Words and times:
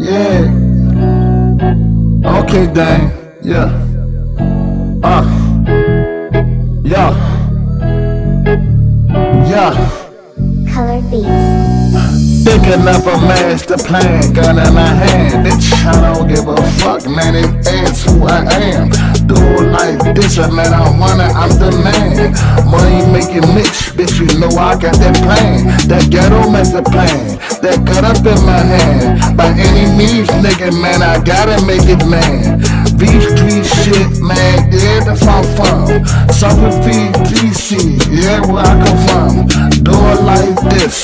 Yeah. 0.00 0.48
Okay, 2.24 2.66
dang. 2.72 3.12
Yeah. 3.42 3.68
Uh. 5.04 5.24
Yeah. 6.82 7.12
Yeah. 9.44 9.76
Color 10.72 11.02
Beats. 11.12 11.60
Thinking 12.48 12.88
of 12.88 13.06
a 13.06 13.20
master 13.28 13.76
plan, 13.76 14.32
gun 14.32 14.58
in 14.58 14.72
my 14.72 14.80
hand. 14.80 15.46
Bitch, 15.46 15.68
I 15.84 16.14
don't 16.14 16.26
give 16.26 16.48
a 16.48 16.56
fuck, 16.80 17.04
man. 17.04 17.36
It 17.36 17.66
is 17.68 18.02
who 18.04 18.24
I 18.24 18.40
am. 18.56 18.88
Do 19.28 19.36
like 19.68 20.16
this, 20.16 20.38
man. 20.38 20.72
I 20.72 20.88
wanna, 20.98 21.24
I'm 21.24 21.50
the 21.60 21.70
man. 21.84 22.32
Money 22.70 23.02
making 23.10 23.46
mix, 23.54 23.90
bitch. 23.92 24.20
You 24.20 24.38
know 24.38 24.48
I 24.56 24.78
got 24.78 24.94
that 25.02 25.16
plan. 25.26 25.66
That 25.88 26.06
ghetto 26.10 26.50
master 26.50 26.82
plan. 26.82 27.38
That 27.62 27.82
cut 27.86 28.04
up 28.04 28.22
in 28.22 28.40
my 28.46 28.62
hand. 28.62 29.36
By 29.36 29.50
any 29.50 29.90
means, 29.98 30.28
nigga, 30.44 30.70
man. 30.80 31.02
I 31.02 31.18
gotta 31.22 31.58
make 31.66 31.86
it, 31.88 32.06
man. 32.06 32.60
V 32.94 33.06
Street 33.20 33.64
shit, 33.64 34.20
man. 34.20 34.70
Yeah, 34.70 35.04
that's 35.04 35.24
how 35.24 35.40
I'm 35.40 35.48
from. 35.56 36.06
Southern 36.30 36.76
V, 36.84 37.10
DC. 37.32 37.98
Yeah, 38.12 38.40
where 38.46 38.64
I 38.64 38.74
come 38.84 39.00
from. 39.08 39.30
Do 39.82 39.92
it 39.92 40.20
like 40.22 40.54
this. 40.70 40.99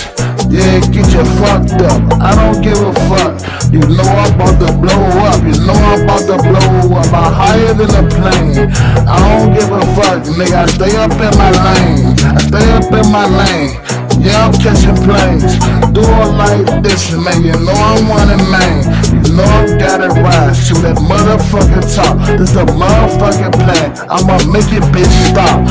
You 1.17 1.25
fucked 1.41 1.81
up. 1.81 2.21
I 2.21 2.37
don't 2.37 2.61
give 2.61 2.77
a 2.77 2.93
fuck. 3.09 3.41
You 3.73 3.81
know 3.81 4.05
I'm 4.05 4.37
about 4.37 4.61
to 4.61 4.69
blow 4.77 5.01
up. 5.25 5.41
You 5.49 5.57
know 5.65 5.73
I'm 5.73 6.05
about 6.05 6.29
to 6.29 6.37
blow 6.45 6.93
up. 6.93 7.09
I'm 7.09 7.33
higher 7.33 7.73
than 7.73 7.89
a 7.89 8.05
plane. 8.05 8.69
I 9.09 9.17
don't 9.25 9.57
give 9.57 9.73
a 9.73 9.81
fuck, 9.97 10.29
nigga. 10.37 10.65
I 10.65 10.67
stay 10.67 10.93
up 11.01 11.17
in 11.17 11.33
my 11.41 11.49
lane. 11.65 12.13
I 12.21 12.41
stay 12.45 12.69
up 12.77 12.93
in 12.93 13.09
my 13.09 13.25
lane. 13.33 13.81
Yeah, 14.21 14.45
I'm 14.45 14.53
catching 14.61 14.93
planes. 15.09 15.57
Do 15.97 16.05
it 16.05 16.33
like 16.37 16.85
this, 16.85 17.09
man. 17.17 17.41
You 17.41 17.57
know 17.65 17.73
I'm 17.73 18.05
running, 18.13 18.45
man. 18.53 18.85
You 19.25 19.41
know 19.41 19.49
I 19.49 19.73
gotta 19.81 20.09
rise 20.21 20.69
to 20.69 20.75
that 20.85 21.01
motherfucking 21.01 21.97
top. 21.97 22.21
This 22.37 22.53
the 22.53 22.67
motherfucking 22.77 23.57
plan. 23.57 23.89
I'ma 24.13 24.37
make 24.53 24.69
it, 24.69 24.85
bitch, 24.93 25.17
stop. 25.33 25.65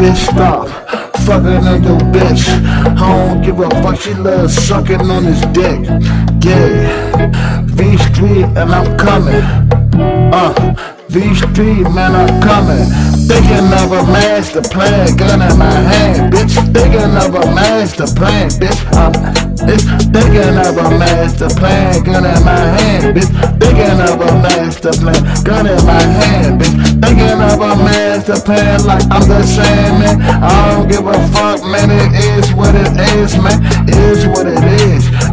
Bitch, 0.00 0.16
stop 0.32 0.88
fucking 1.28 1.68
on 1.68 1.82
your 1.84 2.00
bitch. 2.08 2.40
I 2.88 2.94
don't 2.94 3.42
give 3.42 3.60
a 3.60 3.68
fuck, 3.82 4.00
she 4.00 4.14
love 4.14 4.50
sucking 4.50 5.10
on 5.10 5.24
his 5.24 5.40
dick. 5.52 5.84
Yeah, 6.42 7.64
V 7.66 7.98
Street 7.98 8.44
and 8.56 8.72
I'm 8.72 8.96
coming. 8.96 9.44
Uh, 10.32 10.74
V 11.08 11.34
Street, 11.34 11.82
man, 11.92 12.14
I'm 12.14 12.40
coming. 12.40 12.86
Thinking 13.28 13.68
of 13.76 13.92
a 13.92 14.02
master 14.10 14.62
plan, 14.62 15.16
gun 15.16 15.42
in 15.42 15.58
my 15.58 15.70
hand, 15.70 16.32
bitch. 16.32 16.54
Thinking 16.72 17.14
of 17.16 17.34
a 17.34 17.54
master 17.54 18.06
plan, 18.06 18.48
bitch. 18.50 18.80
I'm 18.96 19.12
it's 19.68 19.84
thinking 20.38 20.58
of 20.58 20.76
a 20.78 20.98
master 20.98 21.48
plan, 21.48 22.02
gun 22.04 22.24
in 22.24 22.44
my 22.44 22.54
hand, 22.54 23.16
bitch. 23.16 23.30
Thinking 23.58 24.00
of 24.00 24.20
a 24.20 24.30
master 24.42 24.92
plan, 24.92 25.44
gun 25.44 25.66
in 25.66 25.84
my 25.84 26.00
hand, 26.00 26.60
bitch. 26.60 26.74
Thinking 27.02 27.40
of 27.42 27.60
a 27.60 27.74
master 27.82 28.38
plan 28.40 28.84
like 28.86 29.02
I'm 29.10 29.26
the 29.26 29.42
same, 29.42 29.98
man. 29.98 30.22
I 30.22 30.74
don't 30.74 30.88
give 30.88 31.06
a 31.06 31.18
fuck, 31.34 31.62
man. 31.64 31.90
It 31.90 32.14
is 32.38 32.54
what 32.54 32.74
it 32.74 32.92
is, 33.18 33.36
man. 33.38 33.58
It 33.88 33.96
is 33.96 34.26
what 34.26 34.46
it 34.46 34.54
is. 34.54 34.57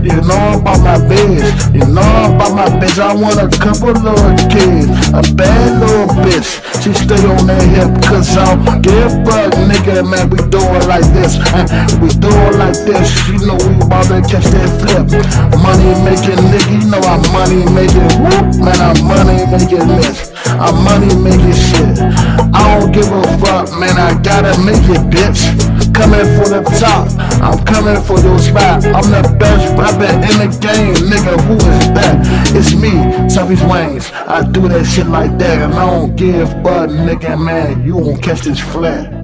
You 0.06 0.22
know 0.22 0.62
about 0.62 0.86
my 0.86 1.02
bitch. 1.02 1.74
You 1.74 1.82
know 1.90 2.06
about 2.30 2.54
my 2.54 2.70
bitch. 2.78 3.02
I 3.02 3.10
want 3.18 3.42
a 3.42 3.50
couple 3.58 3.90
little 3.90 4.38
kids. 4.54 4.86
A 5.18 5.26
bad 5.34 5.82
little 5.82 6.06
bitch. 6.22 6.62
She 6.86 6.94
stay 6.94 7.18
on 7.26 7.50
that 7.50 7.66
hip, 7.74 7.90
cause 8.06 8.38
I 8.38 8.54
don't 8.54 8.86
give 8.86 8.94
a 8.94 9.10
fuck, 9.26 9.58
nigga, 9.66 10.06
man. 10.06 10.30
We 10.30 10.38
do 10.54 10.62
it 10.62 10.86
like 10.86 11.10
this. 11.10 11.42
We 11.98 12.14
do 12.22 12.30
it 12.30 12.54
like 12.62 12.78
this. 12.86 13.10
You 13.26 13.50
know 13.50 13.58
we 13.58 13.82
about 13.82 14.06
to 14.14 14.22
catch 14.22 14.46
that 14.54 14.70
flip. 14.78 15.10
Money 15.58 15.90
making 16.06 16.38
nigga, 16.54 16.70
you 16.70 16.86
know 16.86 17.02
I'm 17.02 17.26
money 17.34 17.66
making 17.74 18.06
whoop. 18.22 18.62
Man, 18.62 18.78
I'm 18.78 19.02
money 19.10 19.42
making 19.50 19.90
this. 19.90 20.30
I'm 20.46 20.86
money 20.86 21.10
making 21.18 21.58
shit. 21.58 21.98
I 22.54 22.78
don't 22.78 22.92
give 22.94 23.10
a 23.10 23.26
fuck, 23.42 23.74
man. 23.80 23.98
I 23.98 24.14
gotta 24.22 24.54
make 24.62 24.86
it, 24.86 25.02
bitch. 25.10 25.55
I'm 26.06 26.12
coming 26.12 26.38
for 26.38 26.50
the 26.50 26.62
top, 26.80 27.10
I'm 27.42 27.66
coming 27.66 28.02
for 28.04 28.20
your 28.20 28.38
spot. 28.38 28.86
I'm 28.86 29.10
the 29.10 29.36
best 29.40 29.76
rapper 29.76 30.06
in 30.06 30.38
the 30.38 30.58
game, 30.62 30.94
nigga. 31.10 31.42
Who 31.46 31.56
is 31.56 31.94
that? 31.94 32.56
It's 32.56 32.76
me, 32.76 32.92
Soufeast 33.28 33.68
Wayans. 33.68 34.14
I 34.28 34.48
do 34.52 34.68
that 34.68 34.86
shit 34.86 35.08
like 35.08 35.36
that, 35.40 35.64
and 35.64 35.74
I 35.74 35.90
don't 35.90 36.16
give 36.16 36.50
a 36.52 36.88
nigga, 36.88 37.44
man. 37.44 37.84
You 37.84 37.98
won't 37.98 38.22
catch 38.22 38.42
this 38.42 38.60
flat. 38.60 39.15